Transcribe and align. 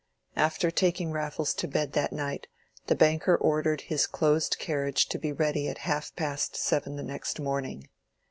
After 0.35 0.71
taking 0.71 1.11
Raffles 1.11 1.53
to 1.53 1.67
bed 1.67 1.93
that 1.93 2.11
night 2.11 2.47
the 2.87 2.95
banker 2.95 3.35
ordered 3.35 3.81
his 3.81 4.07
closed 4.07 4.57
carriage 4.57 5.07
to 5.09 5.19
be 5.19 5.31
ready 5.31 5.69
at 5.69 5.77
half 5.85 6.15
past 6.15 6.55
seven 6.55 6.95
the 6.95 7.03
next 7.03 7.39
morning. 7.39 7.87